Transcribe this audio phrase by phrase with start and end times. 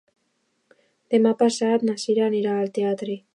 [1.15, 3.21] Demà passat na Sira anirà al teatre.